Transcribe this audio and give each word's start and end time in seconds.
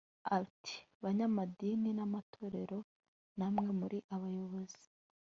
Ati 0.39 0.75
“Banyamadini 1.03 1.89
n’amatorero 1.97 2.79
namwe 3.37 3.69
muri 3.79 3.97
abayobozi 4.15 4.83